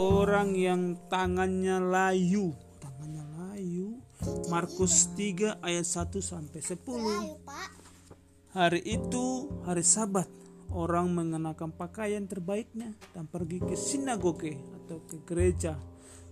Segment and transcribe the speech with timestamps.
[0.00, 2.56] orang yang tangannya layu.
[2.80, 4.00] Tangannya layu.
[4.48, 6.80] Markus 3 ayat 1 sampai 10.
[6.80, 7.70] Ayo pak.
[8.56, 10.26] Hari itu hari Sabat.
[10.70, 15.74] Orang mengenakan pakaian terbaiknya dan pergi ke sinagoge atau ke gereja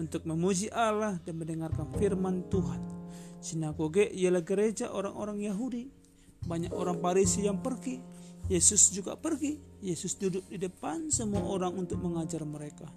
[0.00, 2.80] untuk memuji Allah dan mendengarkan firman Tuhan.
[3.44, 5.92] Sinagoge ialah gereja orang-orang Yahudi.
[6.48, 8.00] Banyak orang Farisi yang pergi.
[8.48, 9.60] Yesus juga pergi.
[9.84, 12.88] Yesus duduk di depan semua orang untuk mengajar mereka.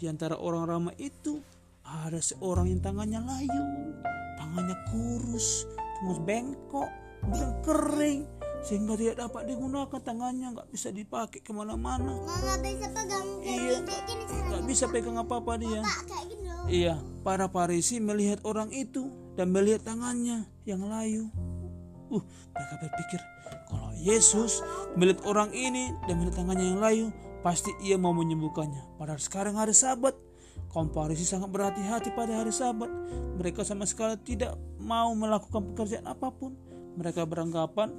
[0.00, 1.44] Di antara orang ramai itu
[1.84, 3.64] ada seorang yang tangannya layu,
[4.40, 5.68] tangannya kurus,
[6.00, 6.88] terus bengkok,
[7.20, 8.20] kemudian kering,
[8.64, 12.16] sehingga tidak dapat digunakan tangannya nggak bisa dipakai ke mana-mana.
[12.16, 13.76] Mama bisa pegang Iya.
[14.48, 15.84] nggak bisa pegang apa-apa dia.
[16.64, 21.28] Iya para Farisi melihat orang itu dan melihat tangannya yang layu.
[22.08, 22.24] Uh
[22.56, 23.20] mereka berpikir
[23.68, 24.64] kalau Yesus
[24.96, 27.06] melihat orang ini dan melihat tangannya yang layu
[27.40, 30.12] pasti ia mau menyembuhkannya padahal sekarang hari sabat
[30.70, 32.88] kaum Farisi sangat berhati-hati pada hari sabat
[33.36, 36.54] mereka sama sekali tidak mau melakukan pekerjaan apa pun
[36.94, 37.90] mereka beranggapan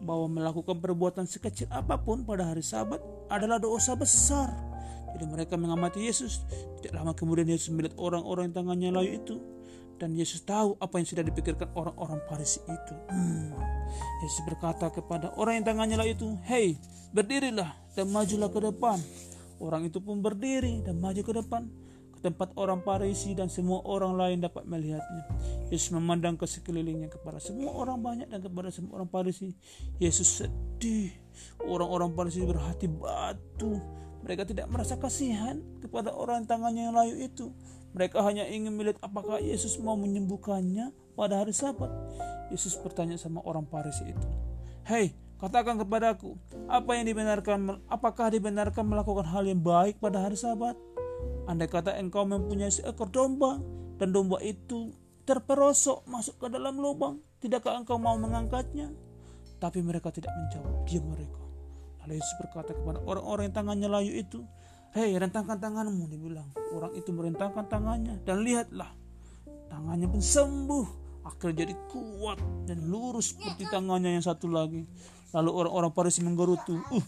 [0.00, 4.70] bahwa melakukan perbuatan sekecil apa pun pada hari sabat adalah dosa besar
[5.14, 6.42] jadi mereka mengamati Yesus.
[6.78, 9.36] Tidak lama kemudian Yesus melihat orang-orang yang tangannya layu itu.
[10.00, 12.94] Dan Yesus tahu apa yang sudah dipikirkan orang-orang Farisi itu.
[13.12, 13.52] Hmm.
[14.24, 18.98] Yesus berkata kepada orang yang tangannya layu itu, Hei, berdirilah dan majulah ke depan.
[19.60, 21.68] Orang itu pun berdiri dan maju ke depan
[22.16, 25.28] ke tempat orang Farisi dan semua orang lain dapat melihatnya.
[25.68, 29.52] Yesus memandang ke sekelilingnya kepada semua orang banyak dan kepada semua orang Farisi.
[30.00, 31.12] Yesus sedih.
[31.60, 33.76] Orang-orang Farisi berhati batu.
[34.20, 37.52] Mereka tidak merasa kasihan kepada orang tangannya yang layu itu.
[37.92, 41.90] Mereka hanya ingin melihat apakah Yesus mau menyembuhkannya pada hari Sabat.
[42.48, 44.28] Yesus bertanya sama orang Farisi itu,
[44.86, 46.36] "Hei, katakan kepadaku,
[46.68, 47.80] apa yang dibenarkan?
[47.88, 50.76] Apakah dibenarkan melakukan hal yang baik pada hari Sabat?
[51.48, 53.56] Andai kata engkau mempunyai seekor domba
[53.96, 54.92] dan domba itu
[55.24, 58.92] terperosok masuk ke dalam lubang, tidakkah engkau mau mengangkatnya?"
[59.56, 61.40] Tapi mereka tidak menjawab, diam mereka.
[62.04, 64.40] Lalu Yesus berkata kepada orang-orang yang tangannya layu itu,
[64.90, 66.50] Hei rentangkan tanganmu, dia bilang.
[66.74, 68.90] Orang itu merentangkan tangannya dan lihatlah,
[69.70, 70.86] tangannya pun sembuh.
[71.20, 74.82] Akhirnya jadi kuat dan lurus seperti tangannya yang satu lagi.
[75.30, 76.82] Lalu orang-orang Farisi menggerutu.
[76.90, 77.04] Uh,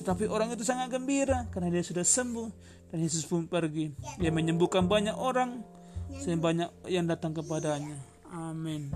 [0.00, 2.48] tetapi orang itu sangat gembira karena dia sudah sembuh
[2.92, 3.92] dan Yesus pun pergi.
[4.20, 5.64] Dia menyembuhkan banyak orang
[6.20, 7.96] sebanyak yang datang kepadanya.
[8.28, 8.92] Amin.